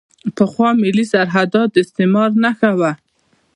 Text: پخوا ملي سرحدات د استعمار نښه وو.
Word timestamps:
پخوا 0.35 0.69
ملي 0.81 1.05
سرحدات 1.11 1.69
د 1.71 1.75
استعمار 1.85 2.29
نښه 2.43 2.71
وو. 2.79 2.91